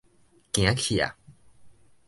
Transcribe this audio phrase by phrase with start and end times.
[0.53, 1.03] 行去矣